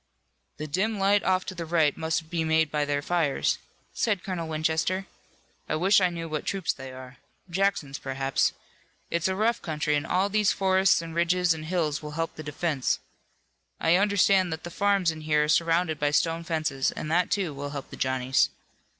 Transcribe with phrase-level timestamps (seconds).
[0.57, 3.59] "The dim light off to the right must be made by their fires,"
[3.93, 5.05] said Colonel Winchester.
[5.69, 7.17] "I wish I knew what troops they are.
[7.51, 8.51] Jackson's perhaps.
[9.11, 12.41] It's a rough country, and all these forests and ridges and hills will help the
[12.41, 12.97] defense.
[13.79, 17.53] I understand that the farms in here are surrounded by stone fences and that, too,
[17.53, 18.49] will help the Johnnies."